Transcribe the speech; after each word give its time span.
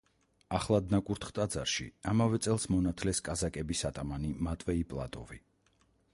ახლად 0.59 0.87
ნაკურთხ 0.93 1.33
ტაძარში, 1.39 1.85
ამავე 2.13 2.39
წელს 2.47 2.65
მონათლეს 2.77 3.23
კაზაკების 3.29 3.85
ატამანი 3.93 4.35
მატვეი 4.49 4.91
პლატოვი. 4.95 5.43